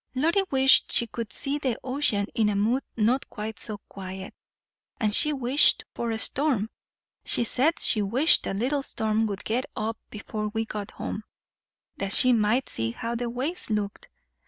"Lottie 0.15 0.41
wished 0.49 0.91
she 0.91 1.05
could 1.05 1.31
see 1.31 1.59
the 1.59 1.77
ocean 1.83 2.25
in 2.33 2.49
a 2.49 2.55
mood 2.55 2.81
not 2.97 3.29
quite 3.29 3.59
so 3.59 3.77
quiet; 3.87 4.33
she 5.11 5.31
wished 5.31 5.83
for 5.93 6.09
a 6.09 6.17
storm; 6.17 6.71
she 7.23 7.43
said 7.43 7.77
she 7.77 8.01
wished 8.01 8.47
a 8.47 8.53
little 8.55 8.81
storm 8.81 9.27
would 9.27 9.43
get 9.45 9.67
up 9.75 9.99
before 10.09 10.47
we 10.47 10.65
got 10.65 10.89
home, 10.89 11.23
that 11.97 12.13
she 12.13 12.33
might 12.33 12.67
see 12.67 12.89
how 12.89 13.13
the 13.13 13.29
waves 13.29 13.69
looked. 13.69 14.09